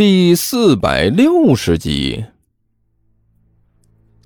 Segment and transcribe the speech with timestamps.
[0.00, 2.24] 第四百六十集。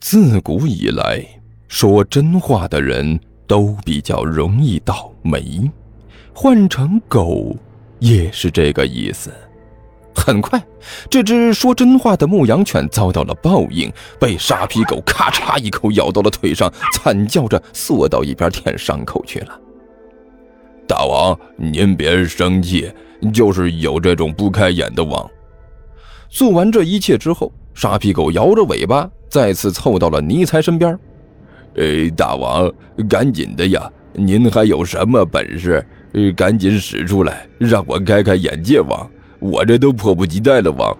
[0.00, 1.22] 自古以来，
[1.68, 5.70] 说真话的人都比较容易倒霉，
[6.32, 7.54] 换成狗
[7.98, 9.30] 也是这个意思。
[10.14, 10.58] 很快，
[11.10, 19.60] 这只说真话的牧羊犬遭到了报应，被沙皮狗咔嚓一口咬到了腿上，惨叫着缩到一边舔伤口去了。
[20.86, 22.90] 大王，您别生气，
[23.34, 25.30] 就是有这种不开眼的王。
[26.28, 30.98] 做完这一切之后，沙皮狗摇着尾巴，再次凑到了尼才身边。
[31.74, 32.70] 呃，大王，
[33.08, 33.90] 赶紧的呀！
[34.12, 35.84] 您还有什么本事？
[36.12, 39.08] 呃，赶紧使出来，让我开开眼界，王！
[39.38, 40.96] 我这都迫不及待了，王。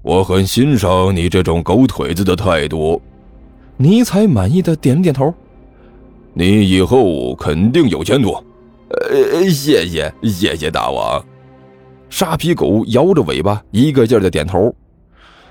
[0.00, 3.00] 我很欣赏你这种狗腿子的态度。
[3.76, 5.34] 尼才满意的点了点头。
[6.32, 8.32] 你以后肯定有前途。
[8.88, 11.24] 呃，谢谢，谢谢大王。
[12.16, 14.72] 沙皮狗摇着尾巴，一个劲儿的点头。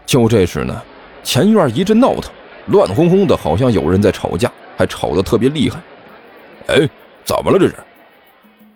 [0.05, 0.81] 就这时呢，
[1.21, 2.31] 前院一阵闹腾，
[2.67, 5.83] 乱哄哄的，好像有人在吵架，还吵得特别厉害。
[6.67, 6.89] 哎，
[7.25, 7.75] 怎么了这是？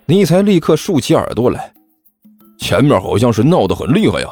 [0.06, 1.72] 尼才立刻竖起耳朵来，
[2.58, 4.28] 前面好像是闹得很厉害呀。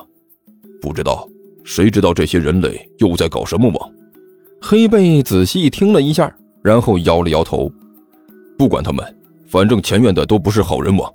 [0.82, 1.26] 不知道，
[1.64, 3.80] 谁知道这些人类又在搞什么吗？
[4.62, 6.30] 黑贝仔细听了一下，
[6.62, 7.72] 然后摇了摇头。
[8.58, 11.06] 不管他们，反正前院的都不是好人嘛。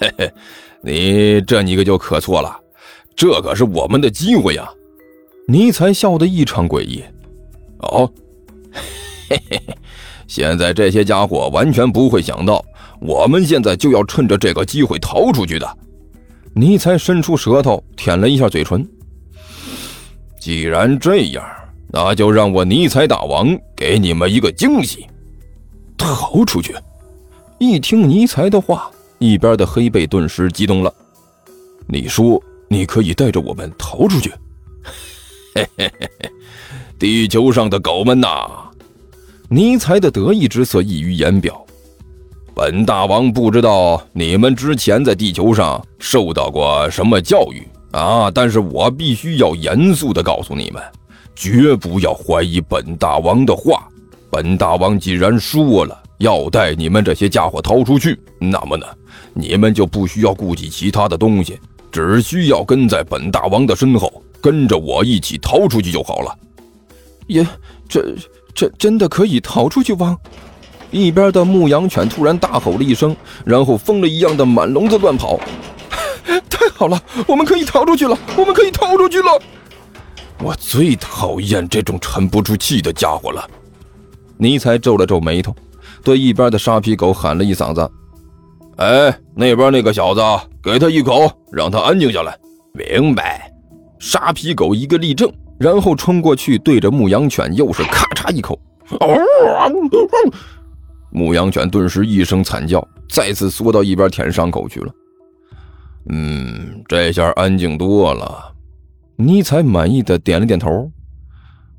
[0.00, 0.32] 嘿嘿。
[0.82, 2.58] 你这你可就可错了，
[3.14, 4.68] 这可是我们的机会呀！
[5.46, 7.02] 尼才笑得异常诡异。
[7.80, 8.10] 哦，
[9.28, 9.76] 嘿嘿嘿，
[10.26, 12.64] 现在这些家伙完全不会想到，
[13.00, 15.78] 我们现在就要趁着这个机会逃出去的。
[16.54, 18.88] 尼才伸出舌头舔了一下嘴唇。
[20.38, 21.44] 既然这样，
[21.88, 25.06] 那就让我尼才大王给你们一个惊喜。
[25.98, 26.74] 逃出去！
[27.58, 28.90] 一听尼才的话。
[29.20, 30.92] 一边的黑背顿时激动了。
[31.86, 34.30] 你说你可以带着我们逃出去？
[35.54, 36.30] 嘿嘿嘿嘿，
[36.98, 38.48] 地球上的狗们呐！
[39.48, 41.64] 尼才的得意之色溢于言表。
[42.54, 50.82] 本大王不知道你们之前在地球上受到过什么教育啊，但是我必须要严肃的告诉你们，
[51.34, 53.86] 绝不要怀疑本大王的话。
[54.30, 58.86] 本大王既然说了要带你们这些家伙逃出去，那么呢？
[59.34, 61.58] 你们就不需要顾及其他的东西，
[61.90, 66.36] 只需要跟在本大王的身后，跟着我一起逃出去就好了。
[67.26, 67.46] 也，
[67.88, 68.14] 这
[68.54, 70.16] 这真的可以逃出去吗？
[70.90, 75.38] 一边的牧羊犬突然大吼了一声，然后疯了一样的满笼子乱跑。
[76.50, 78.18] 太好了，我们可以逃出去了！
[78.36, 79.40] 我们可以逃出去了！
[80.42, 83.48] 我最讨厌这种沉不住气的家伙了。
[84.36, 85.54] 尼才皱了皱眉头，
[86.02, 87.88] 对一边的沙皮狗喊了一嗓子。
[88.80, 90.22] 哎，那边那个小子，
[90.62, 92.34] 给他一口，让他安静下来。
[92.72, 93.52] 明白。
[93.98, 98.58] 沙皮狗一个立正，然后冲过去，对着牧羊犬又是咔嚓一口。
[101.10, 104.90] 牧羊犬顿时一声惨叫，再次缩到一边舔伤口去了。
[106.08, 108.50] 嗯，这下安静多了。
[109.16, 110.90] 尼采满意的点了点头。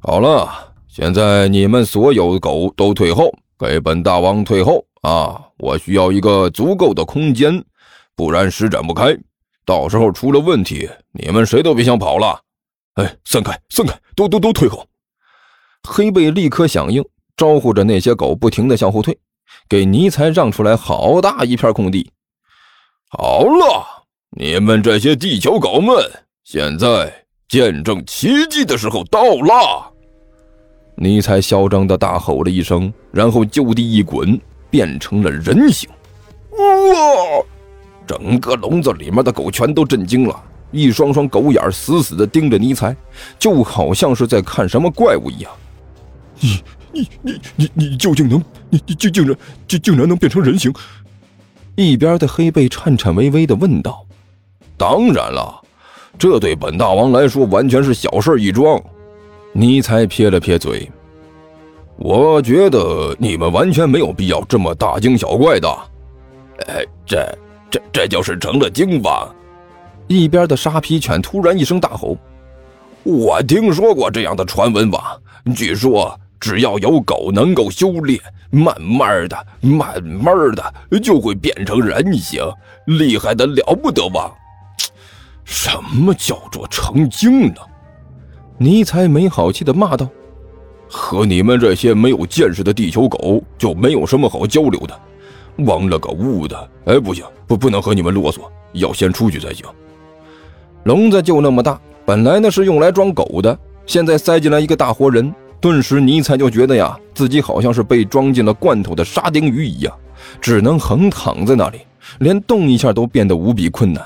[0.03, 0.47] 好了，
[0.87, 4.85] 现在你们所有的狗都退后，给本大王退后。
[5.01, 7.63] 啊，我需要一个足够的空间，
[8.15, 9.17] 不然施展不开。
[9.65, 12.39] 到时候出了问题，你们谁都别想跑了。
[12.95, 14.85] 哎，散开，散开，都都都退后！
[15.87, 17.03] 黑背立刻响应，
[17.35, 19.17] 招呼着那些狗不停的向后退，
[19.69, 22.11] 给尼才让出来好大一片空地。
[23.09, 24.05] 好了，
[24.37, 25.95] 你们这些地球狗们，
[26.43, 29.91] 现在见证奇迹的时候到了！
[30.95, 34.39] 尼才嚣张的大吼了一声，然后就地一滚。
[34.71, 35.87] 变成了人形，
[36.51, 37.45] 哇！
[38.07, 42.95] 整个笼子里面的狗全都震惊了，一双双狗眼死死的盯着尼才，
[43.37, 45.51] 就好像是在看什么怪物一样。
[46.39, 49.37] 你你你你你究竟能你你竟竟然
[49.67, 50.73] 竟竟然能变成人形？
[51.75, 54.05] 一边的黑背颤颤巍巍的问道
[54.77, 55.61] ：“当然了，
[56.17, 58.81] 这对本大王来说完全是小事一桩。”
[59.53, 60.89] 尼才撇了撇嘴。
[62.03, 65.69] 我觉得你们完全没有必要这么大惊小怪的，
[66.67, 67.37] 哎，这
[67.69, 69.31] 这这就是成了精吧？
[70.07, 72.17] 一边的沙皮犬突然一声大吼
[73.05, 75.15] ：“我听说过这样的传闻吧？
[75.55, 78.19] 据说只要有狗能够修炼，
[78.49, 82.41] 慢慢的、慢慢的就会变成人形，
[82.85, 84.33] 厉害的了不得吧？”
[85.45, 87.61] 什么叫做成精呢？
[88.57, 90.09] 尼才没好气的骂道。
[90.93, 94.99] 和你们这些没有见识的地球狗就没有什么好交流的，
[95.63, 96.69] 忘了个误的！
[96.83, 98.41] 哎，不行，不不能和你们啰嗦，
[98.73, 99.65] 要先出去才行。
[100.83, 109.95] 笼子就那么大，本来呢是用来装狗的，现在塞进来一个大活人，顿时尼采就觉得呀，自己好像是被装进了罐头的沙丁鱼一样，
[110.41, 111.79] 只能横躺在那里，
[112.19, 114.03] 连动一下都变得无比困难。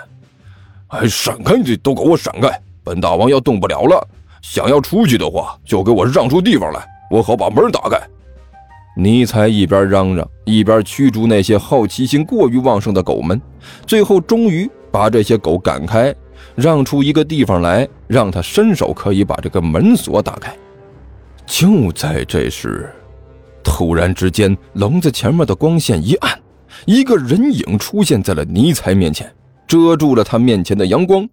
[0.89, 1.55] 哎，闪开！
[1.57, 2.61] 你都给我闪开！
[2.83, 4.07] 本大王要动不了了，
[4.47, 7.99] 想要出去的话，就给我让出地方来，我好把门打开。
[8.95, 13.41] 尼采一边嚷嚷，一边驱逐那些好奇心过于旺盛的狗们，
[13.87, 16.13] 最后终于把这些狗赶开，
[16.53, 20.55] 让出一个地方来，让他伸手可以把这个门锁打开。
[21.47, 22.87] 就在这时，
[23.63, 26.39] 突然之间，笼子前面的光线一暗，
[26.85, 29.29] 一个人影出现在了尼采面前。
[29.67, 31.27] 遮住了他面前的阳光，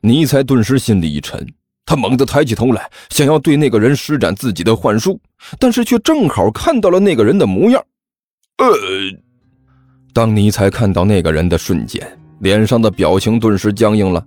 [0.00, 1.46] 尼采顿时心里一沉，
[1.84, 5.20] 他猛地抬起头来，想要对那个人施展自己的幻术，
[5.58, 7.82] 但是却正好看到了那个人的模样。
[8.58, 8.66] 呃，
[10.12, 12.06] 当尼采看到那个人的瞬间，
[12.40, 14.24] 脸上的表情顿时僵硬了，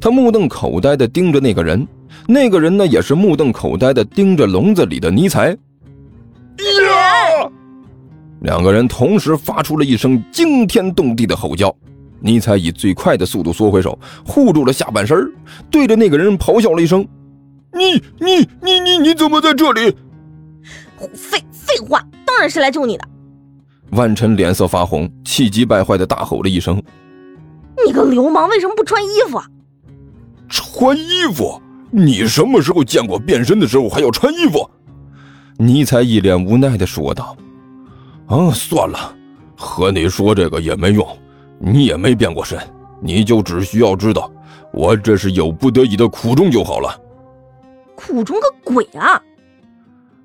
[0.00, 1.86] 他目瞪口呆地盯着那个人，
[2.28, 5.50] 那个人呢也是目瞪口呆地盯着笼子里的尼采。
[5.50, 5.56] 呀！
[8.42, 11.74] 两个人同时发出了一声惊天动地的吼叫。
[12.20, 15.32] 尼采以最快的速度缩回手，护住了下半身，
[15.70, 17.06] 对着那个人咆哮了一声
[17.72, 19.96] ：“你、你、你、你、你怎么在这里
[21.14, 23.04] ？”“废废话，当然是来救你的。”
[23.92, 26.80] 万晨脸色发红，气急败坏的大吼了一声
[27.86, 29.40] ：“你个流氓，为什么不穿衣服
[30.48, 31.60] ？”“穿衣服？
[31.90, 34.68] 你什么时候见过变身的时候还要穿衣服？”
[35.56, 37.36] 尼采一脸无奈的说道
[38.28, 39.16] ：“啊，算了，
[39.56, 41.06] 和你说这个也没用。”
[41.62, 42.58] 你也没变过身，
[43.02, 44.32] 你就只需要知道，
[44.72, 46.98] 我这是有不得已的苦衷就好了。
[47.94, 49.22] 苦衷个鬼啊！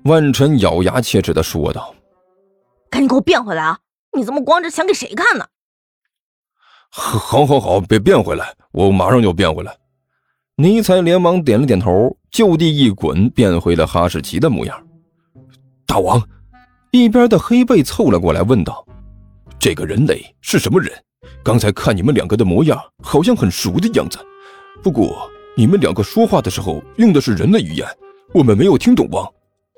[0.04, 1.94] 万晨咬牙切齿的说道
[2.88, 3.78] ：“赶紧给我变回来啊！
[4.16, 5.44] 你这么光着想给谁看呢？”
[6.88, 9.76] 好，好，好，别变回来，我马上就变回来。
[10.56, 14.86] 尼采连忙点了点头，就地一滚，变回了哈士奇的模样。
[15.84, 16.22] 大王，
[16.92, 18.86] 一边的黑背凑了过来问道
[19.60, 20.90] ：“这个人类是什么人？”
[21.46, 24.18] 刚才看你们两个的模样，好像很熟的样子。
[24.82, 27.86] 不过你们两个说话的时候用的是人类语言，
[28.34, 29.08] 我们没有听懂。
[29.12, 29.24] 王，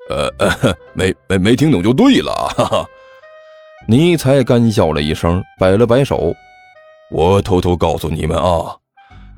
[0.09, 2.31] 呃，没没没听懂就对了。
[2.57, 2.85] 哈哈。
[3.87, 6.33] 尼才干笑了一声，摆了摆手
[7.13, 8.75] ：“我偷偷告诉你们啊，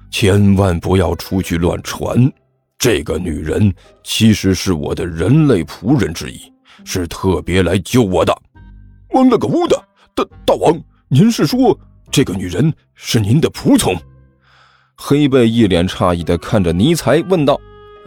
[0.09, 2.31] 千万不要出去乱传。
[2.79, 3.73] 这个女人
[4.05, 6.39] 其实是我的人类仆人之一，
[6.85, 8.33] 是特别来救我的。”
[9.11, 9.75] 我了个乌的，
[10.15, 11.77] 大大王，您是说？
[12.11, 13.95] 这个女人是您的仆从，
[14.97, 17.59] 黑背一脸诧异的看着尼才问道：“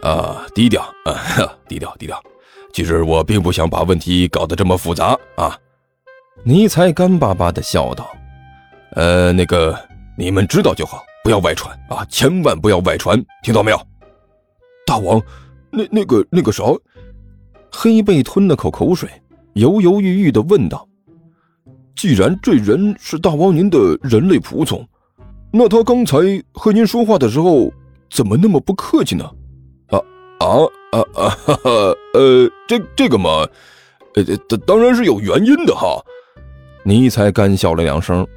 [0.03, 2.21] 啊，低调啊，低调低调。
[2.71, 5.57] 其实我并不想把问题搞得这么复杂啊。”
[6.43, 8.07] 尼才干巴巴的笑道
[8.93, 9.75] ：“呃，那个
[10.15, 13.87] 你们知道就好，不要外传啊，千万不要外传，听到没有？”
[14.85, 15.19] 大王，
[15.71, 16.63] 那那个那个啥，
[17.71, 19.09] 黑背吞了口口水，
[19.53, 20.87] 犹犹豫豫的问道。
[21.95, 24.85] 既然这人是大王您的人类仆从，
[25.51, 26.17] 那他刚才
[26.53, 27.71] 和您说话的时候
[28.11, 29.23] 怎么那么不客气呢？
[29.87, 29.97] 啊
[30.39, 30.47] 啊
[30.91, 31.29] 啊啊！
[31.29, 31.71] 哈哈，
[32.13, 33.47] 呃，这这个嘛，
[34.15, 35.97] 呃，当当然是有原因的哈。
[36.83, 38.27] 尼才干笑了两声，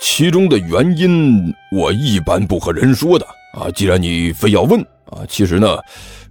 [0.00, 3.70] 其中的原因我一般不和人说的啊。
[3.70, 5.78] 既然你非要问啊，其实呢，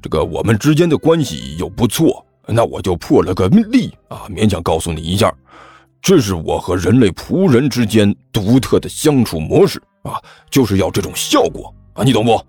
[0.01, 5.31] 这个我们之间的关系又不错，那我就破了个例啊，勉强告诉你一下。
[6.01, 12.43] 这是我和人类仆人之间独特的相处模式啊，就是要这种效果啊，你懂不？